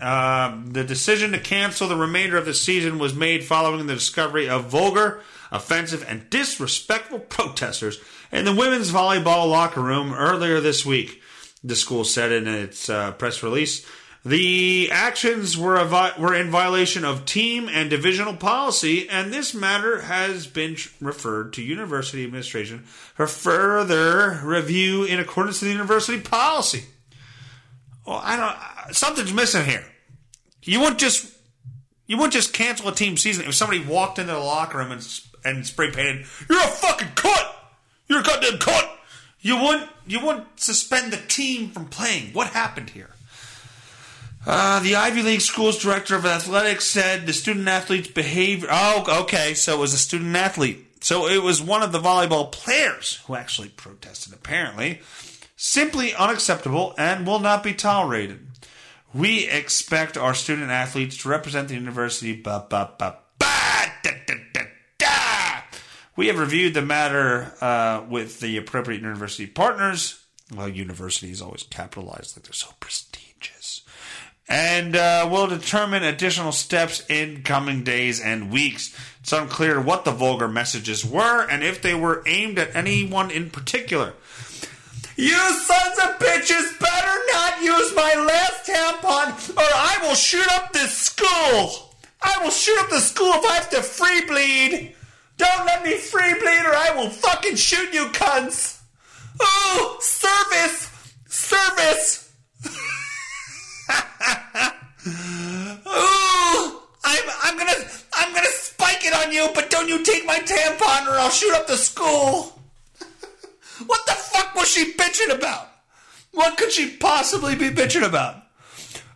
Uh, 0.00 0.56
the 0.66 0.84
decision 0.84 1.32
to 1.32 1.40
cancel 1.40 1.88
the 1.88 1.96
remainder 1.96 2.36
of 2.36 2.46
the 2.46 2.54
season 2.54 2.98
was 2.98 3.14
made 3.14 3.42
following 3.42 3.86
the 3.86 3.94
discovery 3.94 4.48
of 4.48 4.66
vulgar, 4.66 5.20
offensive, 5.50 6.04
and 6.06 6.30
disrespectful 6.30 7.18
protesters 7.18 7.98
in 8.30 8.44
the 8.44 8.54
women's 8.54 8.92
volleyball 8.92 9.50
locker 9.50 9.80
room 9.80 10.12
earlier 10.14 10.60
this 10.60 10.86
week. 10.86 11.20
The 11.64 11.74
school 11.74 12.04
said 12.04 12.30
in 12.30 12.46
its 12.46 12.88
uh, 12.88 13.12
press 13.12 13.42
release. 13.42 13.84
The 14.28 14.90
actions 14.92 15.56
were, 15.56 15.82
vi- 15.84 16.12
were 16.18 16.34
in 16.34 16.50
violation 16.50 17.02
of 17.02 17.24
team 17.24 17.66
and 17.66 17.88
divisional 17.88 18.36
policy, 18.36 19.08
and 19.08 19.32
this 19.32 19.54
matter 19.54 20.02
has 20.02 20.46
been 20.46 20.76
referred 21.00 21.54
to 21.54 21.62
university 21.62 22.24
administration 22.24 22.80
for 22.80 23.26
further 23.26 24.38
review 24.44 25.04
in 25.04 25.18
accordance 25.18 25.62
with 25.62 25.70
university 25.70 26.20
policy. 26.20 26.84
Well, 28.06 28.20
I 28.22 28.36
don't. 28.36 28.90
Uh, 28.90 28.92
something's 28.92 29.32
missing 29.32 29.64
here. 29.64 29.86
You 30.62 30.80
wouldn't 30.80 30.98
just 30.98 31.34
you 32.06 32.18
wouldn't 32.18 32.34
just 32.34 32.52
cancel 32.52 32.88
a 32.88 32.94
team 32.94 33.16
season 33.16 33.46
if 33.46 33.54
somebody 33.54 33.82
walked 33.82 34.18
into 34.18 34.34
the 34.34 34.38
locker 34.38 34.76
room 34.76 34.92
and 34.92 35.20
and 35.42 35.66
spray 35.66 35.90
painted. 35.90 36.26
You're 36.50 36.60
a 36.60 36.66
fucking 36.66 37.12
cut. 37.14 37.56
You're 38.08 38.20
a 38.20 38.24
goddamn 38.24 38.58
cut. 38.58 38.98
You 39.40 39.56
wouldn't 39.56 39.88
you 40.06 40.20
wouldn't 40.20 40.60
suspend 40.60 41.14
the 41.14 41.16
team 41.16 41.70
from 41.70 41.86
playing. 41.86 42.34
What 42.34 42.48
happened 42.48 42.90
here? 42.90 43.08
Uh, 44.50 44.80
the 44.80 44.96
Ivy 44.96 45.20
League 45.20 45.42
school's 45.42 45.76
director 45.76 46.16
of 46.16 46.24
athletics 46.24 46.86
said 46.86 47.26
the 47.26 47.34
student 47.34 47.68
athlete's 47.68 48.08
behavior. 48.08 48.68
Oh, 48.70 49.20
okay. 49.24 49.52
So 49.52 49.74
it 49.74 49.78
was 49.78 49.92
a 49.92 49.98
student 49.98 50.34
athlete. 50.34 50.86
So 51.02 51.28
it 51.28 51.42
was 51.42 51.60
one 51.60 51.82
of 51.82 51.92
the 51.92 51.98
volleyball 51.98 52.50
players 52.50 53.22
who 53.26 53.34
actually 53.34 53.68
protested, 53.68 54.32
apparently. 54.32 55.02
Simply 55.54 56.14
unacceptable 56.14 56.94
and 56.96 57.26
will 57.26 57.40
not 57.40 57.62
be 57.62 57.74
tolerated. 57.74 58.46
We 59.12 59.46
expect 59.46 60.16
our 60.16 60.32
student 60.32 60.70
athletes 60.70 61.18
to 61.18 61.28
represent 61.28 61.68
the 61.68 61.74
university. 61.74 62.34
Ba, 62.34 62.64
ba, 62.70 62.92
ba, 62.98 63.18
ba, 63.38 63.92
da, 64.02 64.12
da, 64.26 64.34
da, 64.54 64.62
da. 64.96 65.60
We 66.16 66.28
have 66.28 66.38
reviewed 66.38 66.72
the 66.72 66.80
matter 66.80 67.52
uh, 67.60 68.02
with 68.08 68.40
the 68.40 68.56
appropriate 68.56 69.02
university 69.02 69.46
partners. 69.46 70.24
Well, 70.54 70.70
university 70.70 71.30
is 71.30 71.42
always 71.42 71.64
capitalized 71.64 72.34
like 72.34 72.46
they're 72.46 72.54
so 72.54 72.70
prestigious 72.80 73.27
and 74.48 74.96
uh, 74.96 75.28
will 75.30 75.46
determine 75.46 76.02
additional 76.02 76.52
steps 76.52 77.04
in 77.08 77.42
coming 77.42 77.84
days 77.84 78.20
and 78.20 78.50
weeks. 78.50 78.94
It's 79.20 79.32
unclear 79.32 79.80
what 79.80 80.04
the 80.04 80.10
vulgar 80.10 80.48
messages 80.48 81.04
were 81.04 81.46
and 81.48 81.62
if 81.62 81.82
they 81.82 81.94
were 81.94 82.22
aimed 82.26 82.58
at 82.58 82.74
anyone 82.74 83.30
in 83.30 83.50
particular. 83.50 84.14
You 85.16 85.36
sons 85.36 85.98
of 85.98 86.18
bitches 86.18 86.78
better 86.80 87.18
not 87.32 87.60
use 87.60 87.94
my 87.94 88.14
last 88.26 88.66
tampon 88.66 89.56
or 89.56 89.60
I 89.60 89.98
will 90.02 90.14
shoot 90.14 90.46
up 90.52 90.72
this 90.72 90.96
school. 90.96 91.92
I 92.22 92.42
will 92.42 92.50
shoot 92.50 92.78
up 92.80 92.88
the 92.88 93.00
school 93.00 93.32
if 93.34 93.44
I 93.44 93.54
have 93.54 93.70
to 93.70 93.82
free 93.82 94.24
bleed. 94.26 94.94
Don't 95.36 95.66
let 95.66 95.84
me 95.84 95.96
free 95.96 96.34
bleed 96.34 96.64
or 96.64 96.74
I 96.74 96.92
will 96.96 97.10
fucking 97.10 97.56
shoot 97.56 97.92
you 97.92 98.06
cunts. 98.06 98.80
Oh, 99.40 99.98
service! 100.00 100.90
Service! 101.26 102.27
Ooh, 105.86 106.80
I'm 107.04 107.24
I'm 107.42 107.56
gonna 107.56 107.72
I'm 108.14 108.34
gonna 108.34 108.46
spike 108.48 109.04
it 109.04 109.14
on 109.14 109.32
you, 109.32 109.48
but 109.54 109.70
don't 109.70 109.88
you 109.88 110.04
take 110.04 110.26
my 110.26 110.38
tampon 110.38 111.06
or 111.06 111.18
I'll 111.18 111.30
shoot 111.30 111.54
up 111.54 111.66
the 111.66 111.76
school. 111.76 112.60
what 113.86 114.06
the 114.06 114.12
fuck 114.12 114.54
was 114.54 114.68
she 114.68 114.92
bitching 114.92 115.34
about? 115.34 115.68
What 116.32 116.56
could 116.58 116.72
she 116.72 116.96
possibly 116.96 117.54
be 117.54 117.70
bitching 117.70 118.06
about? 118.06 118.42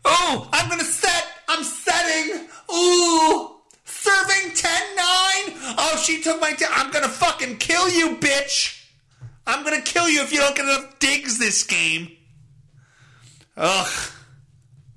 Oh, 0.04 0.48
I'm 0.52 0.68
gonna 0.68 0.84
set. 0.84 1.26
I'm 1.48 1.62
setting. 1.62 2.48
Ooh, 2.74 3.50
serving 3.84 4.54
10 4.54 4.72
9. 4.96 5.06
Oh, 5.78 6.02
she 6.04 6.22
took 6.22 6.40
my. 6.40 6.56
i 6.58 6.66
I'm 6.72 6.90
gonna 6.90 7.08
fucking 7.08 7.58
kill 7.58 7.88
you, 7.90 8.16
bitch. 8.16 8.78
I'm 9.46 9.64
gonna 9.64 9.82
kill 9.82 10.08
you 10.08 10.22
if 10.22 10.32
you 10.32 10.38
don't 10.38 10.56
get 10.56 10.64
enough 10.64 10.98
digs 10.98 11.38
this 11.38 11.62
game. 11.64 12.16
Ugh. 13.56 14.12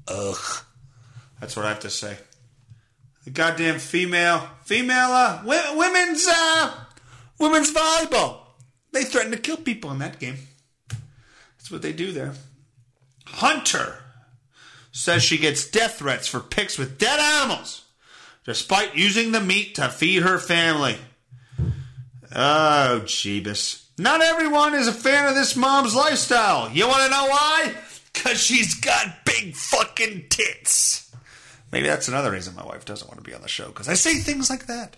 Ugh. 0.08 0.64
That's 1.40 1.56
what 1.56 1.66
I 1.66 1.70
have 1.70 1.80
to 1.82 1.90
say. 1.90 2.18
The 3.24 3.32
goddamn 3.32 3.80
female, 3.80 4.48
female, 4.64 5.12
uh, 5.12 5.42
women's, 5.46 6.28
uh, 6.28 6.72
women's 7.40 7.74
volleyball. 7.74 8.40
They 8.92 9.04
threaten 9.04 9.32
to 9.32 9.38
kill 9.38 9.58
people 9.58 9.92
in 9.92 10.00
that 10.00 10.20
game. 10.20 10.38
That's 11.58 11.72
what 11.72 11.82
they 11.82 11.92
do 11.94 12.12
there. 12.12 12.34
Hunter 13.26 13.98
says 14.92 15.24
she 15.24 15.38
gets 15.38 15.70
death 15.70 16.00
threats 16.00 16.28
for 16.28 16.40
pics 16.40 16.78
with 16.78 16.98
dead 16.98 17.20
animals, 17.20 17.84
despite 18.46 18.96
using 18.96 19.32
the 19.32 19.42
meat 19.42 19.76
to 19.76 19.90
feed 19.90 20.22
her 20.22 20.38
family. 20.38 20.98
Oh, 22.34 23.02
Jeebus. 23.04 23.86
Not 23.98 24.22
everyone 24.22 24.74
is 24.76 24.88
a 24.88 24.94
fan 24.94 25.28
of 25.28 25.36
this 25.36 25.56
mom's 25.56 25.96
lifestyle. 25.96 26.70
You 26.72 26.88
want 26.88 27.04
to 27.04 27.10
know 27.10 27.26
why? 27.28 27.74
Because 28.16 28.42
she's 28.42 28.74
got 28.74 29.26
big 29.26 29.56
fucking 29.56 30.26
tits. 30.30 31.16
Maybe 31.72 31.88
that's 31.88 32.08
another 32.08 32.32
reason 32.32 32.56
my 32.56 32.66
wife 32.66 32.86
doesn't 32.86 33.08
want 33.08 33.22
to 33.22 33.30
be 33.30 33.36
on 33.36 33.42
the 33.42 33.50
show 33.50 33.68
because 33.68 33.90
I 33.90 33.96
say 33.96 34.16
things 34.16 34.50
like 34.50 34.68
that. 34.68 34.96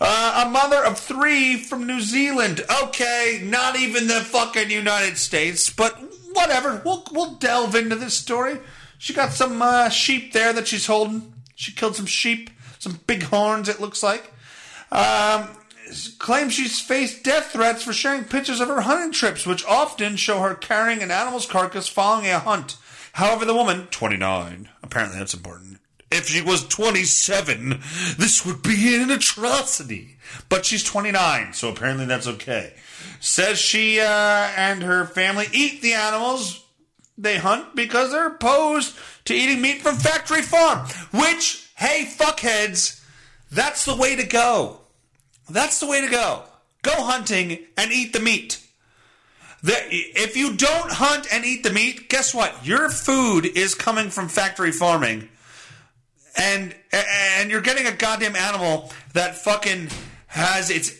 Uh, 0.00 0.44
a 0.44 0.50
mother 0.50 0.84
of 0.84 0.98
three 0.98 1.56
from 1.56 1.86
New 1.86 2.00
Zealand. 2.00 2.62
Okay, 2.82 3.40
not 3.44 3.76
even 3.76 4.08
the 4.08 4.20
fucking 4.20 4.70
United 4.70 5.18
States, 5.18 5.70
but 5.70 5.92
whatever. 6.32 6.82
We'll 6.84 7.04
we'll 7.12 7.34
delve 7.34 7.76
into 7.76 7.94
this 7.94 8.18
story. 8.18 8.58
She 8.98 9.14
got 9.14 9.32
some 9.32 9.62
uh, 9.62 9.88
sheep 9.88 10.32
there 10.32 10.52
that 10.52 10.66
she's 10.66 10.86
holding. 10.86 11.32
She 11.54 11.72
killed 11.72 11.94
some 11.94 12.06
sheep, 12.06 12.50
some 12.80 12.98
big 13.06 13.22
horns. 13.22 13.68
It 13.68 13.80
looks 13.80 14.02
like. 14.02 14.32
Um, 14.90 15.48
claims 16.18 16.54
she's 16.54 16.80
faced 16.80 17.22
death 17.22 17.52
threats 17.52 17.82
for 17.82 17.92
sharing 17.92 18.24
pictures 18.24 18.60
of 18.60 18.68
her 18.68 18.82
hunting 18.82 19.12
trips, 19.12 19.46
which 19.46 19.64
often 19.66 20.16
show 20.16 20.40
her 20.40 20.54
carrying 20.54 21.02
an 21.02 21.10
animal's 21.10 21.46
carcass 21.46 21.88
following 21.88 22.26
a 22.26 22.38
hunt. 22.38 22.76
However, 23.12 23.44
the 23.44 23.54
woman, 23.54 23.86
29, 23.90 24.68
apparently 24.82 25.18
that's 25.18 25.34
important. 25.34 25.78
If 26.10 26.28
she 26.28 26.42
was 26.42 26.66
27, 26.68 27.80
this 28.18 28.44
would 28.44 28.62
be 28.62 28.96
an 28.96 29.10
atrocity. 29.10 30.16
But 30.48 30.66
she's 30.66 30.84
29, 30.84 31.52
so 31.52 31.70
apparently 31.70 32.06
that's 32.06 32.26
okay. 32.26 32.74
Says 33.20 33.58
she 33.58 34.00
uh, 34.00 34.04
and 34.04 34.82
her 34.82 35.04
family 35.06 35.46
eat 35.52 35.82
the 35.82 35.94
animals 35.94 36.64
they 37.18 37.38
hunt 37.38 37.74
because 37.74 38.12
they're 38.12 38.28
opposed 38.28 38.96
to 39.24 39.34
eating 39.34 39.60
meat 39.62 39.80
from 39.80 39.96
factory 39.96 40.42
farm. 40.42 40.86
Which, 41.12 41.70
hey, 41.76 42.06
fuckheads, 42.06 43.02
that's 43.50 43.84
the 43.84 43.96
way 43.96 44.16
to 44.16 44.26
go. 44.26 44.80
That's 45.48 45.80
the 45.80 45.86
way 45.86 46.00
to 46.00 46.08
go. 46.08 46.42
Go 46.82 46.92
hunting 47.04 47.58
and 47.76 47.92
eat 47.92 48.12
the 48.12 48.20
meat. 48.20 48.62
The, 49.62 49.74
if 49.90 50.36
you 50.36 50.54
don't 50.56 50.92
hunt 50.92 51.26
and 51.32 51.44
eat 51.44 51.62
the 51.62 51.72
meat, 51.72 52.08
guess 52.08 52.34
what? 52.34 52.66
Your 52.66 52.88
food 52.88 53.46
is 53.46 53.74
coming 53.74 54.10
from 54.10 54.28
factory 54.28 54.70
farming, 54.70 55.28
and 56.36 56.74
and 56.92 57.50
you're 57.50 57.62
getting 57.62 57.86
a 57.86 57.92
goddamn 57.92 58.36
animal 58.36 58.92
that 59.14 59.38
fucking 59.38 59.88
has 60.26 60.70
its 60.70 60.92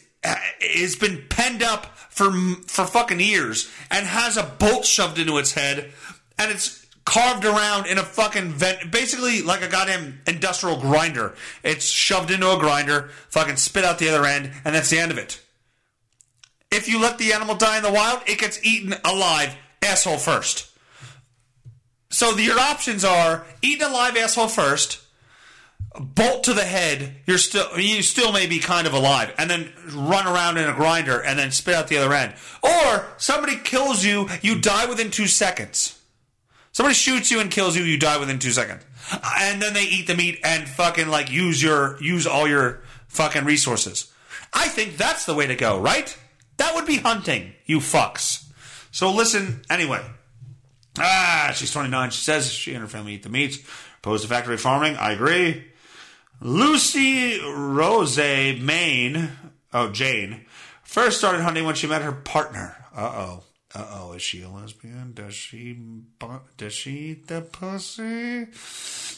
it's 0.60 0.96
been 0.96 1.24
penned 1.28 1.62
up 1.62 1.86
for 2.08 2.32
for 2.66 2.86
fucking 2.86 3.20
years 3.20 3.70
and 3.90 4.06
has 4.06 4.36
a 4.36 4.42
bolt 4.42 4.84
shoved 4.84 5.18
into 5.18 5.38
its 5.38 5.52
head, 5.52 5.92
and 6.38 6.50
it's 6.50 6.85
carved 7.06 7.44
around 7.44 7.86
in 7.86 7.96
a 7.96 8.02
fucking 8.02 8.50
vent, 8.50 8.90
basically 8.90 9.40
like 9.40 9.62
a 9.62 9.68
goddamn 9.68 10.20
industrial 10.26 10.78
grinder. 10.78 11.34
It's 11.62 11.86
shoved 11.86 12.30
into 12.30 12.52
a 12.52 12.58
grinder, 12.58 13.10
fucking 13.28 13.56
spit 13.56 13.84
out 13.84 13.98
the 13.98 14.10
other 14.10 14.26
end, 14.26 14.50
and 14.64 14.74
that's 14.74 14.90
the 14.90 14.98
end 14.98 15.12
of 15.12 15.16
it. 15.16 15.40
If 16.70 16.88
you 16.88 17.00
let 17.00 17.16
the 17.16 17.32
animal 17.32 17.54
die 17.54 17.78
in 17.78 17.84
the 17.84 17.92
wild, 17.92 18.22
it 18.26 18.38
gets 18.38 18.62
eaten 18.64 18.96
alive, 19.04 19.54
asshole 19.82 20.18
first. 20.18 20.68
So 22.10 22.32
the, 22.32 22.42
your 22.42 22.58
options 22.58 23.04
are 23.04 23.46
eat 23.62 23.80
an 23.80 23.90
alive 23.90 24.16
asshole 24.16 24.48
first, 24.48 25.00
bolt 25.98 26.42
to 26.44 26.54
the 26.54 26.64
head. 26.64 27.14
You're 27.24 27.38
still 27.38 27.78
you 27.78 28.02
still 28.02 28.32
may 28.32 28.48
be 28.48 28.58
kind 28.58 28.86
of 28.86 28.94
alive, 28.94 29.32
and 29.38 29.48
then 29.48 29.72
run 29.92 30.26
around 30.26 30.58
in 30.58 30.68
a 30.68 30.74
grinder 30.74 31.22
and 31.22 31.38
then 31.38 31.52
spit 31.52 31.74
out 31.74 31.86
the 31.86 31.98
other 31.98 32.12
end. 32.12 32.34
Or 32.64 33.06
somebody 33.16 33.56
kills 33.56 34.04
you, 34.04 34.28
you 34.42 34.58
die 34.58 34.86
within 34.86 35.12
two 35.12 35.28
seconds. 35.28 35.95
Somebody 36.76 36.94
shoots 36.94 37.30
you 37.30 37.40
and 37.40 37.50
kills 37.50 37.74
you, 37.74 37.84
you 37.84 37.98
die 37.98 38.18
within 38.18 38.38
two 38.38 38.50
seconds. 38.50 38.84
And 39.40 39.62
then 39.62 39.72
they 39.72 39.84
eat 39.84 40.06
the 40.06 40.14
meat 40.14 40.40
and 40.44 40.68
fucking 40.68 41.08
like 41.08 41.32
use 41.32 41.62
your 41.62 41.96
use 42.02 42.26
all 42.26 42.46
your 42.46 42.82
fucking 43.08 43.46
resources. 43.46 44.12
I 44.52 44.68
think 44.68 44.98
that's 44.98 45.24
the 45.24 45.32
way 45.32 45.46
to 45.46 45.54
go, 45.54 45.80
right? 45.80 46.14
That 46.58 46.74
would 46.74 46.84
be 46.84 46.98
hunting, 46.98 47.54
you 47.64 47.78
fucks. 47.78 48.44
So 48.90 49.10
listen, 49.10 49.62
anyway. 49.70 50.04
Ah, 50.98 51.50
she's 51.54 51.72
29. 51.72 52.10
She 52.10 52.20
says 52.20 52.52
she 52.52 52.74
and 52.74 52.82
her 52.82 52.88
family 52.88 53.14
eat 53.14 53.22
the 53.22 53.30
meat. 53.30 53.64
Opposed 54.00 54.24
to 54.24 54.28
factory 54.28 54.58
farming. 54.58 54.96
I 54.96 55.12
agree. 55.12 55.64
Lucy 56.42 57.40
Rose 57.42 58.18
Maine, 58.18 59.30
oh, 59.72 59.88
Jane, 59.88 60.44
first 60.82 61.16
started 61.16 61.40
hunting 61.40 61.64
when 61.64 61.74
she 61.74 61.86
met 61.86 62.02
her 62.02 62.12
partner. 62.12 62.76
Uh 62.94 63.12
oh. 63.14 63.42
Uh 63.76 63.84
oh, 63.90 64.12
is 64.12 64.22
she 64.22 64.40
a 64.40 64.48
lesbian? 64.48 65.12
Does 65.12 65.34
she 65.34 65.78
does 66.56 66.72
she 66.72 66.90
eat 66.90 67.26
the 67.26 67.42
pussy? 67.42 68.46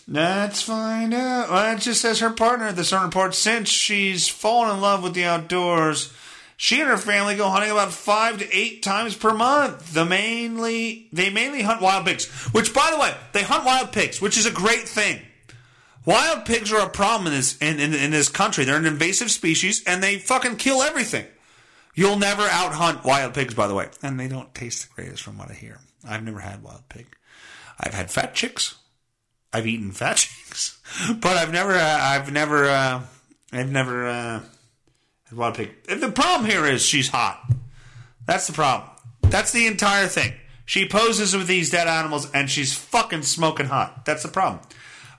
Let's 0.08 0.62
find 0.62 1.14
out. 1.14 1.48
Well, 1.48 1.76
it 1.76 1.80
just 1.80 2.00
says 2.00 2.18
her 2.18 2.30
partner. 2.30 2.72
The 2.72 2.82
Sun 2.82 3.04
report 3.04 3.36
since 3.36 3.68
she's 3.68 4.26
fallen 4.26 4.74
in 4.74 4.80
love 4.80 5.04
with 5.04 5.14
the 5.14 5.26
outdoors. 5.26 6.12
She 6.56 6.80
and 6.80 6.90
her 6.90 6.96
family 6.96 7.36
go 7.36 7.48
hunting 7.48 7.70
about 7.70 7.92
five 7.92 8.38
to 8.38 8.52
eight 8.52 8.82
times 8.82 9.14
per 9.14 9.32
month. 9.32 9.94
The 9.94 10.04
mainly 10.04 11.08
they 11.12 11.30
mainly 11.30 11.62
hunt 11.62 11.80
wild 11.80 12.06
pigs, 12.06 12.26
which, 12.52 12.74
by 12.74 12.90
the 12.90 12.98
way, 12.98 13.14
they 13.32 13.44
hunt 13.44 13.64
wild 13.64 13.92
pigs, 13.92 14.20
which 14.20 14.36
is 14.36 14.46
a 14.46 14.50
great 14.50 14.88
thing. 14.88 15.20
Wild 16.04 16.46
pigs 16.46 16.72
are 16.72 16.84
a 16.84 16.90
problem 16.90 17.28
in 17.28 17.32
this 17.34 17.56
in, 17.58 17.78
in, 17.78 17.94
in 17.94 18.10
this 18.10 18.28
country. 18.28 18.64
They're 18.64 18.74
an 18.74 18.86
invasive 18.86 19.30
species, 19.30 19.84
and 19.86 20.02
they 20.02 20.18
fucking 20.18 20.56
kill 20.56 20.82
everything. 20.82 21.26
You'll 21.98 22.16
never 22.16 22.44
out 22.44 22.74
hunt 22.74 23.02
wild 23.02 23.34
pigs, 23.34 23.54
by 23.54 23.66
the 23.66 23.74
way. 23.74 23.88
And 24.04 24.20
they 24.20 24.28
don't 24.28 24.54
taste 24.54 24.86
the 24.86 24.94
greatest 24.94 25.20
from 25.20 25.36
what 25.36 25.50
I 25.50 25.54
hear. 25.54 25.80
I've 26.08 26.22
never 26.22 26.38
had 26.38 26.62
wild 26.62 26.88
pig. 26.88 27.08
I've 27.80 27.92
had 27.92 28.08
fat 28.08 28.36
chicks. 28.36 28.76
I've 29.52 29.66
eaten 29.66 29.90
fat 29.90 30.16
chicks, 30.18 30.78
but 31.20 31.36
I've 31.36 31.50
never, 31.50 31.72
uh, 31.72 31.98
I've 32.00 32.30
never, 32.30 32.66
uh, 32.66 33.02
I've 33.52 33.72
never 33.72 34.06
uh, 34.06 34.40
had 35.28 35.36
wild 35.36 35.56
pig. 35.56 35.70
The 35.88 36.12
problem 36.12 36.48
here 36.48 36.64
is 36.66 36.82
she's 36.82 37.08
hot. 37.08 37.50
That's 38.24 38.46
the 38.46 38.52
problem. 38.52 38.90
That's 39.22 39.50
the 39.50 39.66
entire 39.66 40.06
thing. 40.06 40.34
She 40.66 40.86
poses 40.86 41.36
with 41.36 41.48
these 41.48 41.68
dead 41.68 41.88
animals 41.88 42.30
and 42.30 42.48
she's 42.48 42.72
fucking 42.72 43.22
smoking 43.22 43.66
hot. 43.66 44.04
That's 44.04 44.22
the 44.22 44.28
problem. 44.28 44.62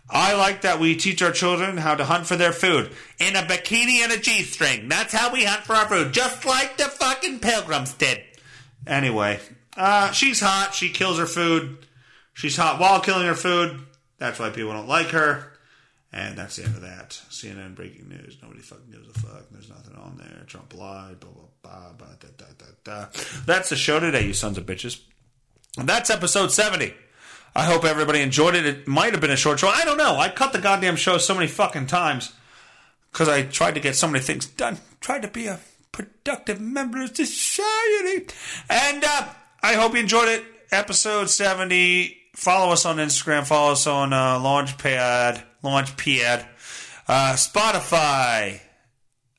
I 0.10 0.36
like 0.36 0.62
that 0.62 0.80
we 0.80 0.96
teach 0.96 1.22
our 1.22 1.32
children 1.32 1.78
how 1.78 1.96
to 1.96 2.04
hunt 2.04 2.26
for 2.26 2.36
their 2.36 2.52
food 2.52 2.92
in 3.20 3.36
a 3.36 3.44
bikini 3.44 4.00
and 4.00 4.12
a 4.12 4.18
G 4.18 4.42
string. 4.44 4.90
That's 4.90 5.14
how 5.14 5.32
we 5.32 5.44
hunt 5.44 5.64
for 5.64 5.74
our 5.74 5.88
food, 5.88 6.14
just 6.14 6.46
like 6.46 6.78
the 6.78 6.86
fucking 6.86 7.40
pilgrims 7.40 7.94
did. 7.94 8.22
Anyway, 8.88 9.40
uh, 9.78 10.12
she's 10.12 10.40
hot. 10.40 10.74
She 10.74 10.90
kills 10.90 11.20
her 11.20 11.28
food. 11.28 11.86
She's 12.34 12.58
hot 12.58 12.80
while 12.80 13.02
killing 13.02 13.28
her 13.28 13.36
food. 13.36 13.80
That's 14.18 14.40
why 14.40 14.50
people 14.50 14.72
don't 14.74 14.88
like 14.88 15.08
her. 15.08 15.52
And 16.12 16.36
that's 16.38 16.56
the 16.56 16.64
end 16.64 16.76
of 16.76 16.82
that. 16.82 17.10
CNN 17.30 17.76
breaking 17.76 18.10
news. 18.10 18.38
Nobody 18.42 18.62
fucking 18.62 18.92
gives 18.92 19.08
a 19.08 19.20
fuck. 19.20 19.50
There's 19.52 19.70
nothing 19.70 19.96
on 19.96 20.18
there. 20.18 20.44
Trump 20.48 20.74
lied. 20.74 21.20
Blah, 21.20 21.30
blah, 21.32 21.44
blah, 21.62 21.94
blah, 21.98 22.08
da, 22.20 22.28
da, 22.36 22.46
da, 22.58 22.66
da. 22.84 23.06
That's 23.46 23.70
the 23.70 23.76
show 23.76 24.00
today, 24.00 24.26
you 24.26 24.34
sons 24.34 24.58
of 24.58 24.66
bitches. 24.66 25.02
That's 25.78 26.10
episode 26.10 26.52
70. 26.52 26.94
I 27.56 27.66
hope 27.66 27.84
everybody 27.84 28.22
enjoyed 28.22 28.56
it. 28.56 28.66
It 28.66 28.88
might 28.88 29.12
have 29.12 29.22
been 29.22 29.32
a 29.32 29.36
short 29.36 29.60
show. 29.60 29.68
I 29.68 29.84
don't 29.86 29.98
know. 29.98 30.18
I 30.18 30.30
cut 30.30 30.54
the 30.54 30.60
goddamn 30.60 30.96
show 30.96 31.18
so 31.18 31.34
many 31.34 31.48
fucking 31.48 31.88
times 31.88 32.34
because 33.12 33.28
I 33.28 33.44
tried 33.44 33.76
to 33.76 33.80
get 33.80 33.96
so 33.96 34.08
many 34.08 34.24
things 34.24 34.46
done. 34.46 34.78
Tried 35.02 35.24
to 35.24 35.28
be 35.28 35.48
a 35.48 35.60
productive 35.92 36.62
member 36.62 37.02
of 37.02 37.16
society. 37.16 38.28
And 38.70 39.04
uh, 39.04 39.28
I, 39.62 39.74
hope 39.74 39.94
you 39.94 40.00
enjoyed 40.00 40.30
it. 40.30 40.44
Episode 40.72 41.30
70. 41.30 42.16
Follow 42.36 42.72
us 42.72 42.86
on 42.86 42.98
Instagram. 42.98 43.46
Follow 43.46 43.74
us 43.74 43.88
on 43.88 44.14
uh, 44.14 44.40
Launchpad, 44.40 45.44
Launchpad, 45.64 46.46
uh, 47.08 47.34
Spotify, 47.34 48.62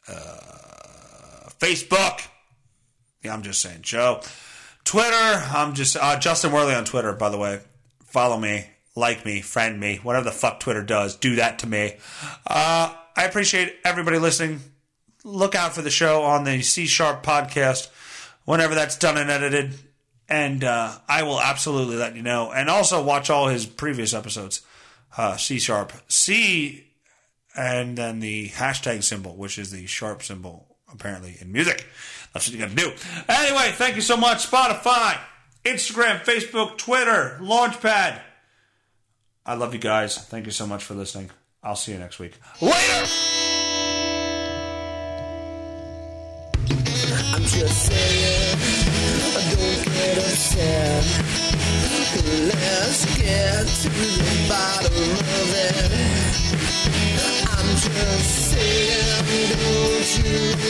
uh, 0.08 1.48
Facebook. 1.58 2.26
Yeah, 3.22 3.32
I'm 3.32 3.42
just 3.42 3.60
saying, 3.60 3.82
Joe. 3.82 4.20
Twitter. 4.84 5.14
I'm 5.14 5.74
just 5.74 5.96
uh, 5.96 6.18
Justin 6.18 6.52
Werley 6.52 6.74
on 6.74 6.84
Twitter. 6.84 7.12
By 7.12 7.28
the 7.28 7.38
way, 7.38 7.60
follow 8.10 8.38
me, 8.38 8.66
like 8.94 9.24
me, 9.24 9.40
friend 9.40 9.80
me, 9.80 10.00
whatever 10.02 10.24
the 10.24 10.30
fuck 10.30 10.60
Twitter 10.60 10.82
does. 10.82 11.16
Do 11.16 11.36
that 11.36 11.60
to 11.60 11.66
me. 11.66 11.94
Uh, 12.46 12.94
I 13.16 13.24
appreciate 13.24 13.76
everybody 13.84 14.18
listening. 14.18 14.60
Look 15.24 15.54
out 15.54 15.74
for 15.74 15.82
the 15.82 15.90
show 15.90 16.22
on 16.22 16.44
the 16.44 16.62
C 16.62 16.86
Sharp 16.86 17.22
podcast 17.24 17.88
whenever 18.44 18.74
that's 18.74 18.98
done 18.98 19.16
and 19.16 19.30
edited. 19.30 19.74
And 20.28 20.62
uh, 20.62 20.96
I 21.08 21.24
will 21.24 21.40
absolutely 21.40 21.96
let 21.96 22.14
you 22.14 22.22
know. 22.22 22.52
And 22.52 22.68
also 22.68 23.02
watch 23.02 23.30
all 23.30 23.48
his 23.48 23.66
previous 23.66 24.14
episodes. 24.14 24.62
Uh, 25.16 25.36
C 25.36 25.58
Sharp. 25.58 25.92
C 26.08 26.86
and 27.56 27.98
then 27.98 28.20
the 28.20 28.48
hashtag 28.50 29.02
symbol, 29.02 29.36
which 29.36 29.58
is 29.58 29.70
the 29.70 29.86
sharp 29.86 30.22
symbol 30.22 30.66
apparently 30.92 31.36
in 31.40 31.52
music. 31.52 31.86
That's 32.32 32.46
what 32.46 32.54
you 32.54 32.60
got 32.60 32.70
to 32.70 32.76
do. 32.76 32.92
Anyway, 33.28 33.72
thank 33.74 33.96
you 33.96 34.02
so 34.02 34.16
much. 34.16 34.48
Spotify, 34.50 35.18
Instagram, 35.64 36.20
Facebook, 36.20 36.78
Twitter, 36.78 37.38
Launchpad. 37.40 38.20
I 39.44 39.54
love 39.54 39.74
you 39.74 39.80
guys. 39.80 40.16
Thank 40.16 40.46
you 40.46 40.52
so 40.52 40.66
much 40.66 40.84
for 40.84 40.94
listening. 40.94 41.30
I'll 41.62 41.76
see 41.76 41.92
you 41.92 41.98
next 41.98 42.18
week. 42.18 42.38
Later! 42.60 43.06
I'm 47.32 47.42
just 47.42 47.86
saying, 47.86 48.58
don't 49.34 49.84
get. 49.84 51.30
Let's 52.22 53.04
get 53.16 53.66
to 53.66 53.88
the 53.88 54.46
bottom 54.48 54.92
of 54.92 55.48
it. 55.56 55.90
I'm 57.50 57.68
just 57.76 58.30
saying, 58.50 59.50
don't 59.50 60.18
you. 60.24 60.60